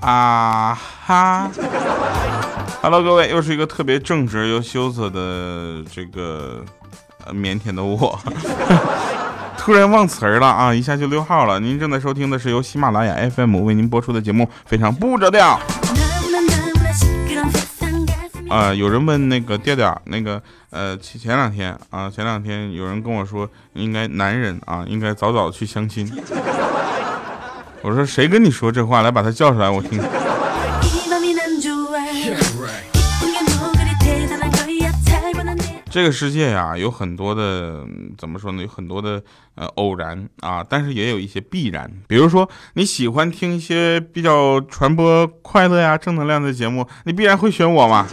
[0.00, 1.50] 啊哈
[2.80, 6.64] ！Hello，各位，又是一个特别正直又羞涩的这个
[7.26, 8.18] 腼腆的我，
[9.58, 10.72] 突然忘词儿了啊！
[10.72, 11.60] 一下就溜号了。
[11.60, 15.60] 您正在收听的是由喜马拉雅 FM 为您播出的节目，非常不着调。
[18.48, 26.10] 啊，有人问那个调调，那个呃前前两天啊，前两天有人跟我说，应该男人啊，应该早早去相亲。
[27.82, 29.02] 我说谁跟你说这话？
[29.02, 30.00] 来把他叫出来，我听。
[35.90, 37.84] 这个世界呀，有很多的
[38.16, 38.62] 怎么说呢？
[38.62, 39.22] 有很多的
[39.54, 41.90] 呃偶然啊，但是也有一些必然。
[42.06, 48.06] 比如说你喜欢听一些比较传播快乐呀、正能量的节目，你必然会选我嘛。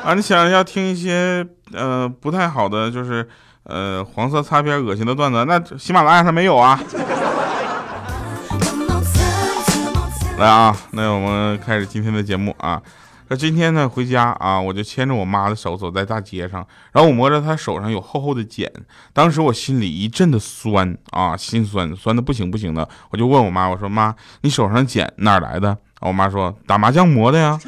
[0.04, 3.28] 啊，你想要听一些呃不太好的，就是
[3.64, 6.80] 呃黄色擦边、恶心的段子，那喜马拉雅上没有啊。
[10.38, 12.80] 来啊，那我们开始今天的节目啊。
[13.28, 18.68] 那今天呢，回家啊，我就牵着我妈的手走在大街上，然后我摸着她手上有厚厚的茧，
[19.12, 25.76] 当时我心里一阵的酸啊，心酸酸的不行不行的，我就问我妈，我说妈，你手上茧哪来的？
[26.00, 27.60] 我妈说打麻将磨的呀。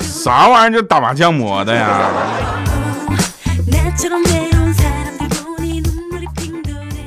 [0.00, 1.98] 啥玩意儿就打麻将磨的呀？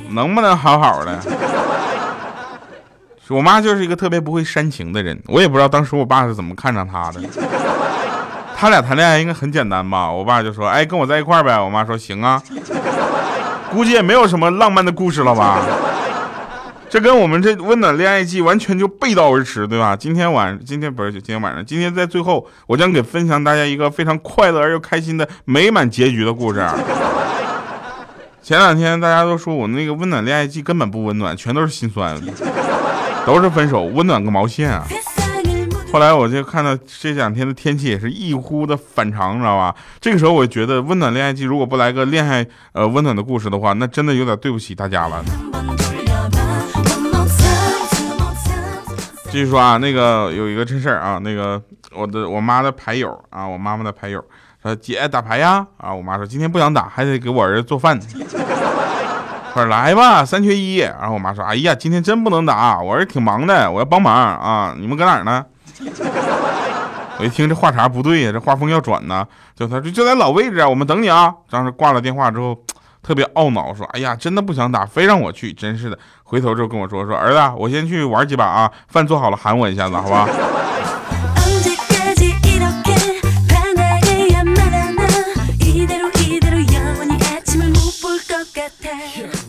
[0.10, 1.20] 能不能好好的？
[3.30, 7.22] 我妈就是一个特别不会煽情的人，我也不知道当时我爸是怎么看上她的。
[8.58, 10.12] 他俩谈恋爱应该很简单吧？
[10.12, 12.42] 我爸就说：“哎，跟我在一块儿呗。”我妈说：“行啊。”
[13.72, 15.60] 估计也没有什么浪漫的故事了吧？
[16.90, 19.94] 这跟我们这温暖恋爱季完全就背道而驰，对吧？
[19.94, 26.66] 今天晚，今天不是今天晚上，今天在最后，我将给分享大家一个非常快乐而又开心的美满结局的故事。
[28.42, 32.18] 前两天大家都说我那个温暖恋爱季根本不温暖，全都是心酸，
[33.26, 34.86] 都是分手，温暖个毛线啊！
[35.92, 39.76] 后来我就看到这两天的天气也是异乎的反常，知道吧？
[40.00, 45.22] 这个时候我觉得温暖恋爱季如果不来个恋爱呃温暖的故事的话，那真的有点对不起大家了。
[49.30, 51.62] 继续说啊，那个有一个真事儿啊，那个
[51.94, 54.24] 我的我妈的牌友啊，我妈妈的牌友。
[54.64, 55.94] 说姐打牌呀啊！
[55.94, 58.00] 我妈说今天不想打，还得给我儿子做饭。
[59.54, 60.78] 说来吧，三缺一。
[60.78, 64.76] 然后我妈说：“哎呀，今天真不能打，我儿子挺忙的，我要帮忙啊！
[64.78, 65.46] 你们搁哪儿呢？”
[67.20, 69.26] 我一听这话茬不对呀，这画风要转呢。
[69.56, 71.34] 就他说就在老位置啊，我们等你啊。
[71.50, 72.58] 当时挂了电话之后，
[73.04, 75.98] 特别懊恼，说：“哎呀，真的不想打，非让我去，真是的。”
[76.30, 80.28] 回头就跟我说：“说儿子，我先去玩几把啊，饭做好了喊我一下子，好吧？”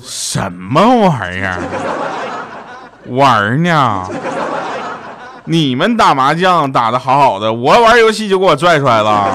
[0.04, 1.58] 什么玩意儿？
[3.08, 4.06] 玩呢？
[5.46, 9.34] 你们打麻将打的好好的，我玩游戏就给我拽出来了。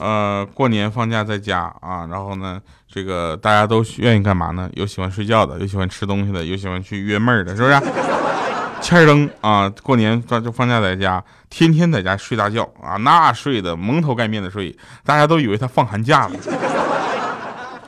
[0.00, 4.70] 呃，过年放假在家啊，然后呢，这个大家都愿意干嘛呢？
[4.74, 7.80] 有喜欢睡觉的，有喜欢吃东西的，有喜欢去约妹儿的，是不是？
[8.80, 16.34] 千灯啊，过年放就放假在家，天天在家睡大觉啊，那睡的蒙头盖面的睡，大家都以为他放寒假了。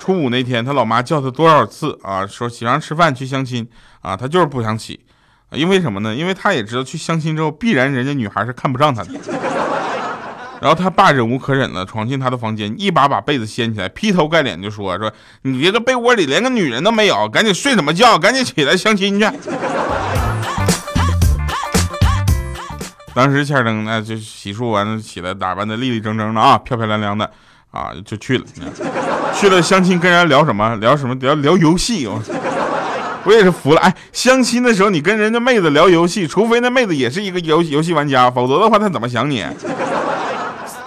[0.00, 3.64] 初五那天，他老妈叫他多少次啊，说起床吃饭去相亲
[4.00, 4.98] 啊，他就是不想起，
[5.52, 6.12] 因为什么呢？
[6.12, 9.10] 因为他也知道去相亲之后，必然人家女孩是看不上他的。
[10.60, 15.10] 然后他爸忍无可忍了，闯进他的房间，一把把被子掀起来，劈头盖脸就说：“说
[15.42, 18.18] 你这个被窝里连个女人都没有，赶紧睡什么觉？
[18.18, 19.26] 赶紧起来相亲去。”
[23.12, 27.28] 当时欠灯那就洗漱完了起来，打扮的立立正正的啊，漂漂亮亮的
[27.70, 28.44] 啊，就去了。
[29.34, 30.76] 去了相亲，跟人家聊什么？
[30.76, 31.14] 聊什么？
[31.16, 32.06] 聊聊游戏。
[32.06, 32.22] 我
[33.24, 33.80] 我也是服了。
[33.80, 39.42] 哎，相亲的时候你跟人家妹子聊游戏，除非那妹子也是一个游游戏玩家，否则的话她怎么想你？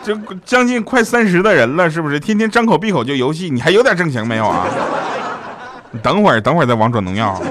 [0.04, 0.14] 这
[0.46, 2.20] 将近快三十的人了，是不是？
[2.20, 4.68] 天天张口闭口就游戏，你还有点正形没有啊？
[5.92, 7.42] 你等会儿，等会儿再王者农药。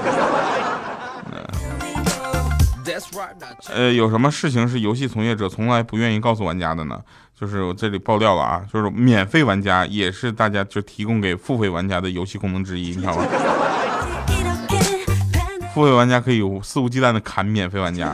[3.73, 6.99] 呃，有什么事情是游戏从业者从来不愿意告诉玩家的呢？
[7.39, 13.25] 就是我这里爆料了啊，就是免费玩家也是大家就提供给付费玩家的游戏功能之一，你知道吗？
[15.73, 18.13] 付费玩家可以肆无忌惮的砍免费玩家。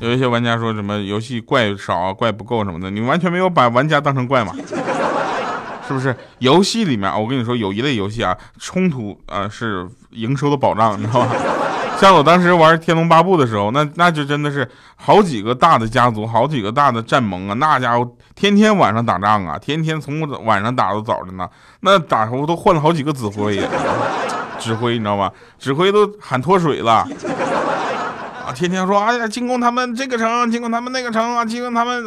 [0.00, 4.52] 有一些玩家说什么游戏怪少、怪不够什么的，你完全没有把玩家当成怪嘛？
[5.86, 6.14] 是不是？
[6.38, 11.34] 游戏里面，我跟你说，有一类游戏啊，冲突啊是营收的保障，你知道吧？
[12.00, 14.66] 像我当时玩《天龙八部》的时候，那那就真的是
[14.96, 21.46] 好几个大的家族，好几个大的战盟啊，那家伙天天晚上打仗啊，天天从晚上打到早晨呢，
[21.80, 23.60] 那打头都换了好几个指挥，
[24.58, 25.30] 指挥你知道吧？
[25.58, 27.06] 指挥都喊脱水了
[28.52, 32.02] 天天说哎呀进攻他们这个城，进攻他们那个城啊，进攻他们，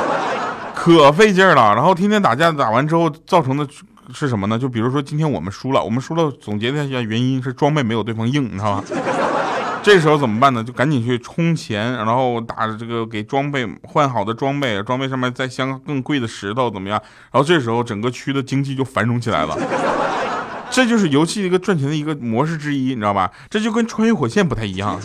[0.74, 1.74] 可费劲了。
[1.74, 3.66] 然后天天打架，打完之后造成的。
[4.10, 4.58] 是什么呢？
[4.58, 8.84] 就比如说今天我们输了，我们输了，总结一下原因是装备没有对方硬，你知道吧？
[9.84, 10.64] 这时候怎么办呢？
[10.64, 16.98] 就赶紧去充钱，然后打这个给装备换好的装备，装备上面再镶更贵的石头，怎么样？
[17.30, 19.54] 然后这时候整个区的经济就繁荣起来了。
[20.70, 23.30] 这就是游戏一个赚钱的一个模式之一，你知道吧？
[23.50, 24.98] 这就跟穿越火线不太一样。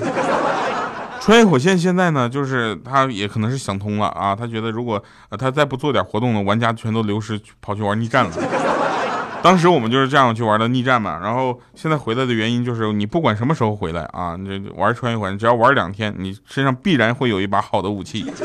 [1.24, 5.02] 穿越火线现在呢，就是他也可能是想通了啊，他觉得如果
[5.40, 8.32] 他再不做点活动呢，玩家全都流失跑去玩逆战了。
[9.42, 18.30] 当时我们就是这样去玩的逆战嘛，然后现在回来的原因就是你不管什么时候回来啊，你玩穿越环，只要玩两天，你身上必然会有一把好的武器。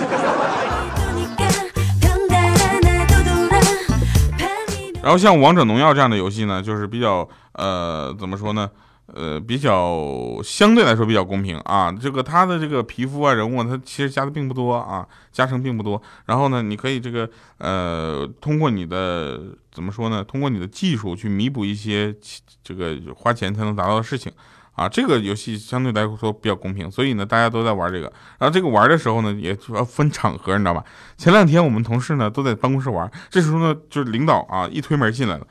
[5.03, 8.71] 然后像王者荣耀这样的游戏呢，就是比较呃怎么说呢？
[9.15, 16.01] 呃，比较相对来说比较公平啊，这个他的这个皮肤啊人物啊，他其实加的并不多啊，加成并不多。
[16.27, 19.41] 然后呢，你可以这个呃，通过你的
[19.73, 20.23] 怎么说呢？
[20.23, 22.15] 通过你的技术去弥补一些
[22.63, 24.31] 这个花钱才能达到的事情
[24.73, 24.87] 啊。
[24.87, 28.13] 这个游戏相对来说比较公平，所以呢，大家都在玩这个。
[28.39, 30.85] 然后这个玩的时候呢，也主要分场合，你知道吧？
[31.17, 35.47] 前两天我们同事呢都在办公室玩，这时候呢，就是领导啊一推门进来了，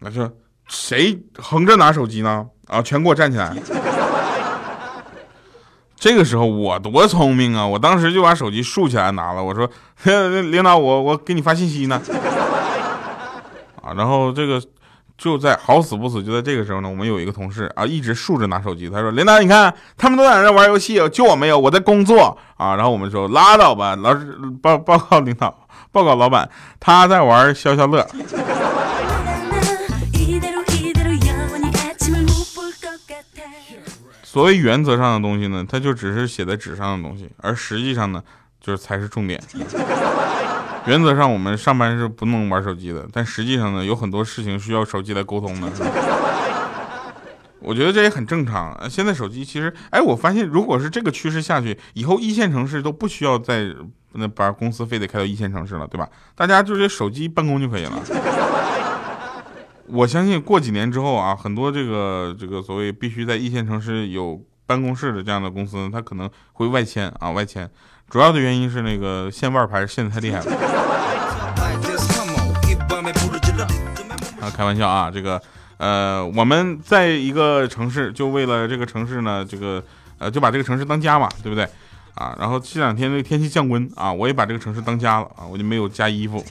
[0.00, 0.30] 那说
[0.66, 2.46] 谁横着拿手机呢？
[2.68, 2.82] 啊！
[2.82, 3.52] 全给我站起来！
[5.96, 7.66] 这个时候我多聪明啊！
[7.66, 9.42] 我当时就把手机竖起来拿了。
[9.42, 9.68] 我说
[10.50, 12.00] ：“领导，我我给你发信息呢。”
[13.82, 13.92] 啊！
[13.96, 14.62] 然后这个
[15.16, 18.88] 就在好死不死就在这个时候呢，我们有一个同事啊，一直竖着拿手机。
[18.88, 25.52] 他说：“领导，你看他们都在那玩游戏，就我没有，我在工作啊。”然后我们说：“拉倒吧，老师报报告领导，
[25.90, 26.48] 报告老板，
[26.78, 28.06] 他在玩消消乐。”
[34.30, 38.22] 所谓原则上的东西呢，它就只是写在纸上的东西，而实际上呢，
[38.60, 39.42] 就是才是重点。
[40.84, 45.68] 原则上我们上班是不能玩手机的，但实际上呢，有很多事情需要手机来沟通的。
[47.60, 48.78] 我觉得这也很正常。
[48.90, 53.66] 现在手机其实，哎，我发现如果是这个趋势下去，以后一线城市都不需要再
[54.12, 56.06] 那把公司非得开到一线城市了，对吧？
[56.34, 57.92] 大家就是手机办公就可以了。
[59.90, 67.68] 我相信过几年之后啊，很多这个这个所谓必须在一线城市有办公室的这样的公司，它可能会外迁啊，外迁。
[68.10, 70.52] 主要的原因是那个限外牌限的太厉害了。
[74.40, 75.40] 啊，开玩笑啊，这个
[75.78, 79.82] 呃，我们在一个城市，就为了这个城市呢，这个
[80.18, 81.68] 呃，就把这个城市当家嘛，对不对？
[82.14, 86.44] 啊，然后这两天这个天气降温啊，我也把这个城市当家了啊，我就没有加衣服。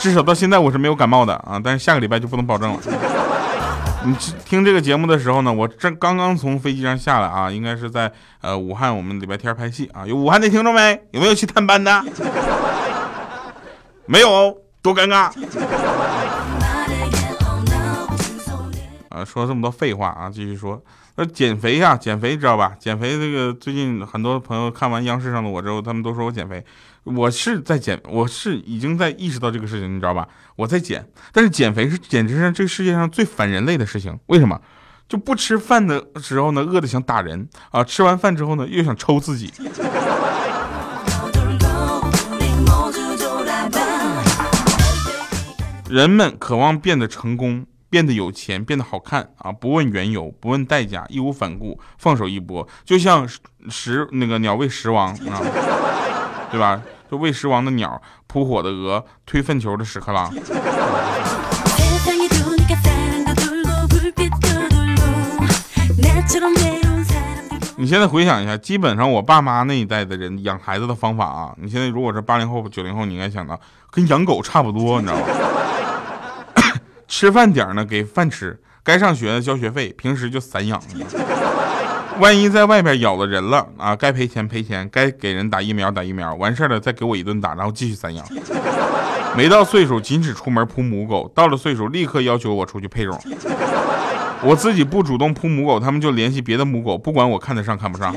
[0.00, 2.80] 至少到现在我是没有感冒的啊，但是下个礼拜就不能保证了。
[4.02, 4.16] 你
[4.46, 8.10] 听这个节目的时候呢，我正刚刚从飞机上下来啊，应该是在
[8.40, 10.06] 呃武汉，我们礼拜天拍戏啊。
[10.06, 10.98] 有武汉的听众没？
[11.10, 12.02] 有没有去探班的？
[14.06, 15.30] 没有，多尴尬。
[19.10, 20.82] 啊，说这么多废话啊，继续说。
[21.16, 22.72] 那减肥呀，减肥知道吧？
[22.78, 26.64] 减肥这个最近很多朋友看完央视上的我之后，他们都说我减肥。
[27.04, 30.28] 我是在减，我是已经在意识到这个事情，你知道吧？
[30.56, 34.18] 我在减，但是减肥是简直是这个世界上最反人类的事情。
[34.26, 34.60] 为什么？
[35.08, 39.52] 就不吃饭的时候呢，饿的想打人啊；吃完饭之后呢，又想抽自己。
[45.88, 49.50] 人们渴望变得成功，变得有钱，变得好看啊！
[49.50, 53.28] 不问缘由，不问代价，义无反顾，放手一搏，就像
[53.68, 55.42] 食那个鸟喂食王啊。
[56.50, 56.80] 对吧？
[57.10, 60.32] 就喂食王的鸟，扑火的鹅，推粪球的屎壳郎。
[67.76, 73.58] 你现在回想一下，基本上我爸妈那一代的人养孩子的方法啊，你现在如果是八零后、九零后，你应该想到
[73.90, 75.26] 跟养狗差不多，你知道吗？
[77.08, 80.80] 吃饭点呢给饭吃，该上学的交学费，平时就散养。
[82.20, 88.24] 万一在外边咬了人了啊，该赔钱赔钱，该给人打疫苗打疫苗，完事儿了再给我一顿打，然后继续散养。
[89.34, 93.18] 没到岁数禁止出门扑母狗，到了岁数立刻要求我出去配种。
[94.42, 98.14] 我自己不主动扑母狗，他们就联系别的母狗，不管我看得上看不上。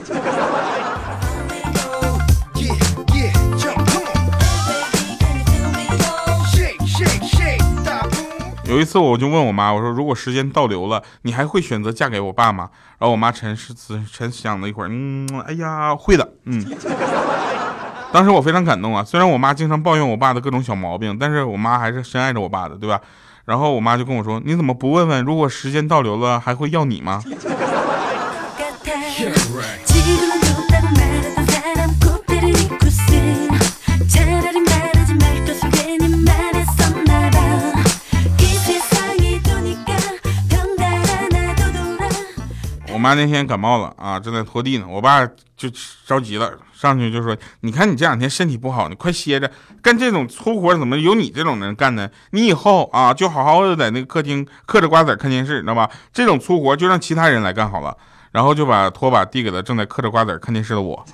[8.66, 12.70] 有一次我就问我妈，我说如果时间倒流了，你还会选择嫁给我爸吗？
[12.98, 16.66] 然后我妈沉思沉想了一会儿，嗯，哎呀，会的，嗯。
[18.14, 23.02] 当时我非常感动啊，虽然我妈经常抱怨我爸的各种小毛病，但是我妈还是深爱着我爸的，对吧？
[23.46, 27.22] 然后我妈就跟我说，你怎么不问问，如果时间倒流了，还会要你吗？
[43.04, 44.86] 妈那天感冒了啊，正在拖地呢。
[44.88, 45.70] 我爸就
[46.06, 49.52] 着急了，上去就说：“你看你这两天身体不好，你快歇着。
[49.82, 52.10] 干这种粗活怎么有你这种人干呢？
[52.32, 55.90] 你以后啊，就好好的在那个客厅嗑着瓜子看电视，知道吧？
[56.14, 57.98] 这种粗活就让其他人来干好了。”
[58.32, 61.06] 然后就把拖把递给了正在嗑着瓜子看电视的我。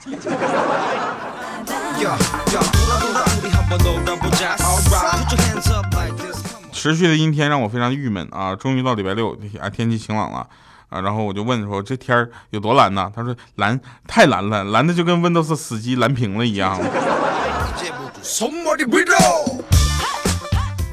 [6.71, 8.55] 持续的阴天让我非常郁闷啊！
[8.55, 10.47] 终于到礼拜六啊，天气晴朗了。
[10.89, 16.79] 啊，然后我就问说：“这天儿有多蓝呢？”他说：“蓝，太蓝了，蓝的就跟 Windows 死机蓝屏了一样。”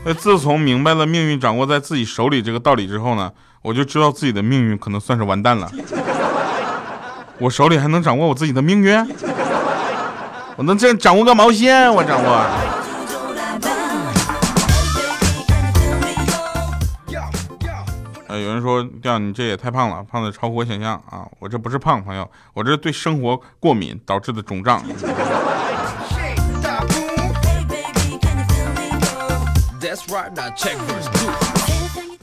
[0.05, 5.71] 那自从明白了命运掌握在自己手里这个道理之后呢，我就知道自己的命运可能算是完蛋了。
[7.38, 8.97] 我手里还能掌握我自己的命运？
[10.57, 11.93] 我能这掌握个毛线？
[11.93, 12.47] 我掌握。
[18.38, 21.26] 有人说调你这也太胖了，胖的超乎我想象啊！
[21.38, 24.83] 我这不是胖，朋友，我这是对生活过敏导致的肿胀。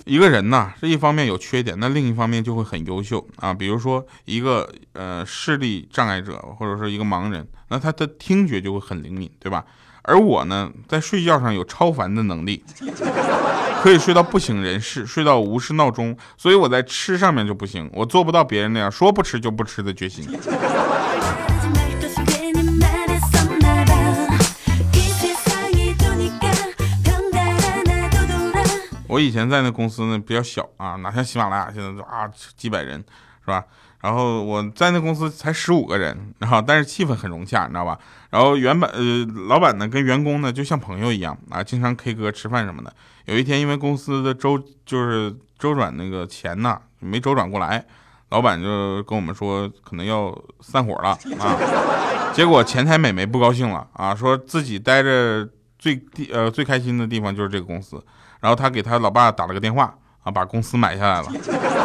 [0.06, 3.54] 一个人呢，这一方面有缺点，那另一方面就会很优秀啊。
[3.54, 9.64] 比如说一个呃视力障碍者，或者说一个盲人，那他的听觉就会很灵敏，对吧？
[10.04, 12.64] 而我呢，在睡觉上有超凡的能力。
[13.84, 20.26] 可以睡到不省人事，睡到无视闹钟，所以我在吃上面就不行，我做不到别人那样说不吃就不吃的决心。
[29.10, 32.26] 我以前在那公司呢比较小啊，哪像喜马拉雅现在都啊
[32.56, 33.04] 几百人
[33.42, 33.66] 是吧？
[34.04, 37.98] 然后我在那公司才十五个人，然后但是气氛很融洽，你知道吧？
[38.32, 42.94] 然后原本呃老板呢跟员工呢就像朋友一样啊，经常 K 歌吃饭什么的。
[43.28, 47.86] 有一天，因为公司的周就是周转那个钱呢没周转过来，
[48.32, 51.58] 老板就跟我们说可能要散伙了啊。
[52.34, 55.48] 结果前台美眉不高兴了啊，说自己待着
[55.80, 58.04] 最地呃最开心的地方就是这个公司，
[58.42, 61.83] 然后他给他老爸打了个电话啊，把公司买下来了。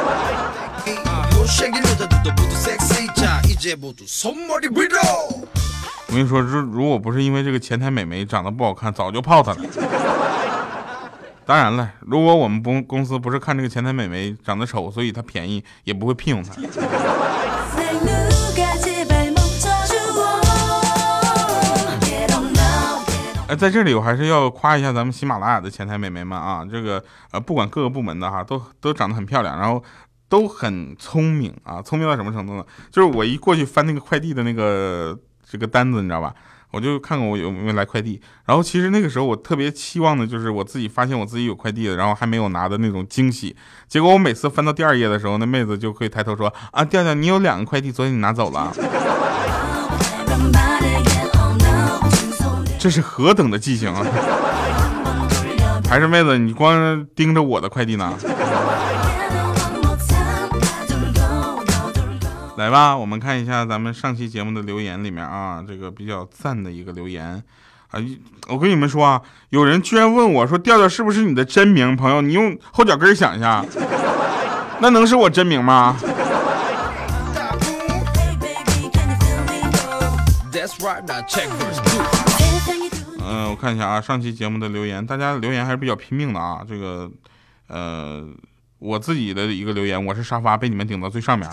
[6.07, 9.59] 我跟你说，如如果不是因为这个前台美眉长得不好看，早就泡她了。
[11.47, 16.53] 当然了，如果我们公公司不是看这个前台美眉长得丑，所以她便宜，也不会聘用她。
[23.49, 29.83] 哎，在这里我还是要夸一下咱们喜马拉雅的前台美眉们啊，这个呃，不管各个部门的哈，都都长得很漂亮，然后
[30.29, 32.65] 都很聪明啊，聪明到什么程度呢？
[32.91, 35.19] 就是我一过去翻那个快递的那个
[35.49, 36.35] 这个单子，你知道吧？
[36.71, 43.57] 我就看看我有没有来快递，然后其实那个时候我特别期望的就是我自己发现我自己有快递了，然后还没有拿的那种惊喜。
[43.89, 48.71] 结果我每次翻到第二页的时候，那妹子就会抬头说：“啊，调调，你有两个快递，昨天你拿走了。”
[52.79, 54.05] 这是何等的记性啊！
[55.89, 58.13] 还是妹子，你光盯着我的快递呢？
[62.59, 67.41] 来吧，我们看一下咱们上期节目的留言里面啊，这个比较赞的一个留言
[67.93, 68.03] 啊，
[68.49, 71.97] 我跟你们说啊，有人居然问我说调调是不是你的真名？
[71.97, 73.65] 朋友，你用后脚跟想一下，
[74.81, 75.95] 那能是我真名吗？
[83.21, 87.09] 嗯，我看一下啊，上期节目的留言，大家留言还是比较拼命的啊，这个
[87.69, 88.27] 呃，
[88.81, 91.49] 我自己的一个留言，我是沙发被你们顶到最上面。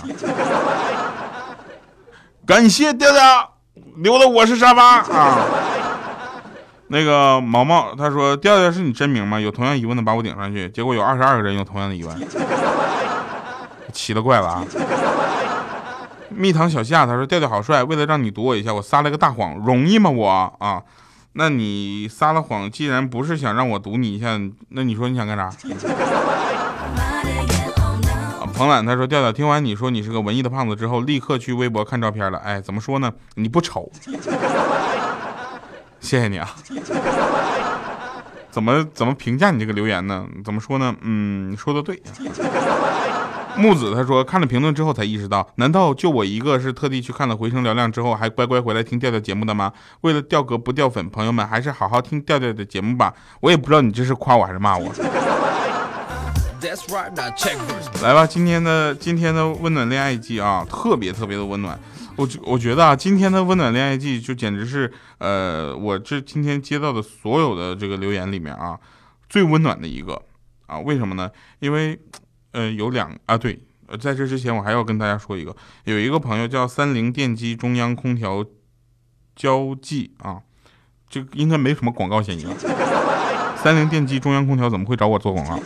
[2.46, 3.52] 感谢调调
[3.98, 5.46] 留的我是沙发啊。
[6.88, 9.40] 那个毛毛他说调调是你真名吗？
[9.40, 10.70] 有同样疑问的把我顶上去。
[10.70, 12.16] 结果有二十二个人有同样的疑问，
[13.92, 14.64] 奇了怪了啊！
[16.30, 20.84] 蜜糖小夏他说调调好帅，为了让你读我一下，我撒了个大谎，容易吗我啊？
[21.34, 25.50] 那你撒了谎，既然不是想让我读你一下，那你说你想干啥？
[28.56, 32.38] 彭懒他说：“调调，听完你说你是个文艺的胖子之后，立刻去微博看照片了。
[32.38, 33.12] 哎，怎么说呢？
[33.36, 33.92] 你不丑，
[36.00, 36.50] 谢谢你啊。
[38.50, 40.26] 怎么怎么评价你这个留言呢？
[40.46, 40.96] 怎么说呢？
[41.02, 42.02] 嗯，说的对。
[43.58, 49.72] 木子他说看了评论之后才意识到，难道就我一个是特地去看了回声嘹亮之后还乖乖回来听调调节目的吗？
[50.02, 53.14] 为了掉格不掉粉，朋友们还是好好听调调的节目吧。
[53.42, 54.90] 我也不知道你这是夸我还是骂我。
[58.02, 61.80] 来吧，今天的今天的温暖恋爱季啊，特别特别的温暖。
[62.16, 68.80] 我觉我觉得啊，今天的温暖恋爱季就简直是呃，我这今天接到的所有的这个留言里面啊，
[69.30, 70.22] 最温暖的一个
[70.66, 70.80] 啊。
[70.80, 71.30] 为什么呢？
[71.60, 72.00] 因为
[72.52, 73.62] 呃有两啊对，
[74.00, 78.44] 在这之前我还要跟大家说一个，有一个朋友叫三菱电机中央空调
[79.36, 80.40] 交际啊，
[81.10, 82.48] 这应该没什么广告嫌疑。
[83.58, 85.60] 三菱电机中央空调怎么会找我做广告？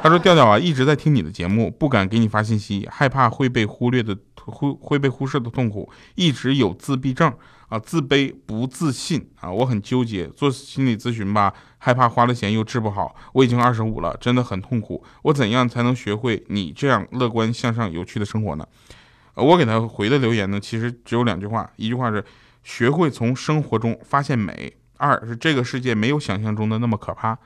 [0.00, 7.32] 他说：“调调啊，一直在听你的节目，不敢给你发信息，害怕会被忽略的忽会被忽视的痛苦，一直有自闭症
[7.68, 10.28] 啊，自卑不自信啊，我很纠结。
[10.28, 13.14] 做心理咨询吧，害怕花了钱又治不好。
[13.32, 15.04] 我已经二十五了，真的很痛苦。
[15.22, 18.64] 我怎样才能学会你这样乐观向上、有趣的生活呢？”
[19.34, 22.24] 我给他回的留言呢，其实只有两句话，一句话是
[22.62, 27.36] 学会从生活中发现美，二是这个世界没有想象中的那么可怕。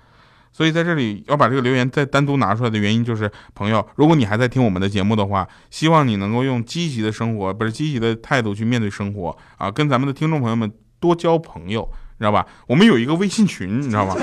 [0.52, 12.46] 所以在这里要把这个留言再单独拿出来的原因，就是朋友，如果你还在听我们的节目的话，希望你能够用积极的生活，不是积极的态度去面对生活啊，跟咱们的听众朋友们多交朋友，知道吧？
[12.66, 14.14] 我们有一个微信群，你知道吗？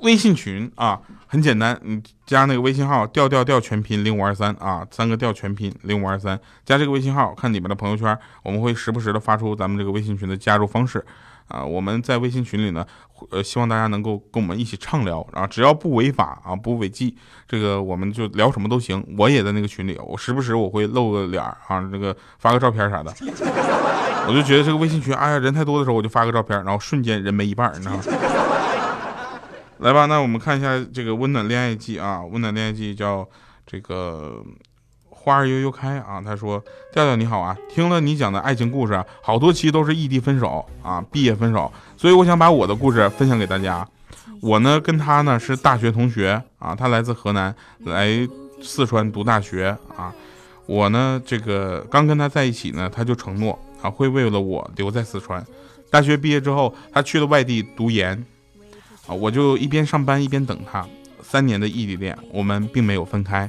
[0.00, 11.04] 微信群啊，很简单，你加那个微信号调调调全拼零五二三啊，三个调全拼零五二三，加这个微信号，看里面的朋友圈，我们会时不时的发出咱们这个微信群的加入方式。
[11.52, 12.84] 啊，我们在微信群里呢，
[13.30, 17.14] 呃，希望大家能够跟我们一起畅聊，然后只要不违法啊，不违纪，
[17.46, 19.04] 这个我们就聊什么都行。
[19.18, 23.12] 我也在那个群里，我时不时我会露个脸啊，这个发个照片啥的。
[24.26, 28.02] 我就觉得这个微信群，哎呀，人太多的时候，我就发个照片，然后瞬间人没一半，你知道吗？
[29.80, 33.28] 来吧，那我们看一下这个温暖恋爱季啊，温暖恋爱季叫
[33.66, 34.42] 这个。
[35.24, 36.60] 花儿悠悠开啊，他说
[36.92, 43.86] ：“调调你好啊，听了你讲的爱情故事，好多期都是异地分手啊，毕业分手，所以我想把我的故事分享给大家。
[44.40, 47.54] 我呢跟他呢是大学同学啊，他来自河南，
[47.84, 48.28] 来
[48.60, 50.12] 四川读大学啊。
[50.66, 55.44] 我呢这个刚跟他在一起呢，他就承诺啊会为了我留在四川。
[55.88, 58.26] 大学毕业之后，他去了外地读研
[59.06, 60.84] 啊，我就一边上班一边等他。
[61.22, 63.48] 三年的异地恋，我们并没有分开。”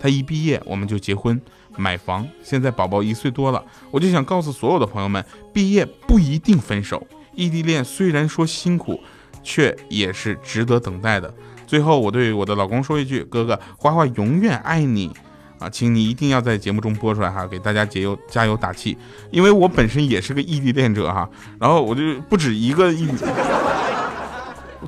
[0.00, 1.38] 他一毕业我们就结婚
[1.76, 8.98] 买房，现在宝宝一岁多了，我就想告诉所有的朋友们，毕业不一定分手，异地恋虽然说辛苦，
[9.42, 11.32] 却也是值得等待的。
[11.66, 15.12] 最后我对我的老公说一句，哥哥，花花永远爱你
[15.60, 18.98] 啊，请你一定要在节目中播出来哈，给大家加油加油打气，
[19.30, 21.28] 因为我本身也是个异地恋者哈，
[21.60, 23.06] 然后我就不止一个异，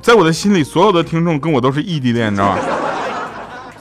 [0.01, 2.59] 在我的心里，所有的听众跟我都是异地恋，你知道吧？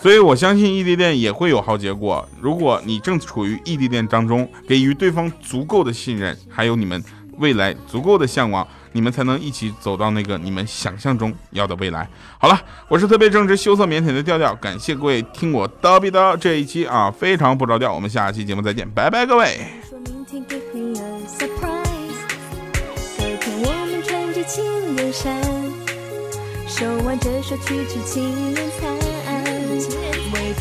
[0.02, 2.28] 所以，我相信异地恋也会有好结果。
[2.40, 7.00] 如果你正处于异地恋当中，给予对方足够的信任，还有你们
[7.38, 12.08] 未来足够的向往，你们才能一起走到那个你们想象中要的未来。
[12.36, 17.94] 好了，我是特别正直、羞涩、腼腆的调调，感谢各位听我叨逼叨这一期啊，非常不着调。
[17.94, 19.60] 我们下期节目再见，拜拜，各位。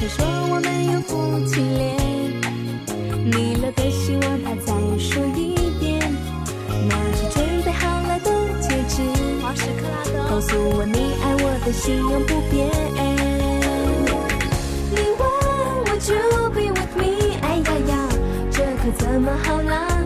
[0.01, 1.95] 他说我们有夫妻脸，
[3.23, 6.01] 弥勒的希望他再说一遍。
[6.89, 9.03] 那是准备好了的戒指，
[10.27, 12.67] 告诉我你爱我的心永不变。
[14.89, 15.21] 你问
[15.85, 16.09] 我就
[16.49, 18.09] be with me，哎呀呀，
[18.49, 20.00] 这可怎么好啦？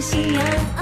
[0.00, 0.79] 新娘。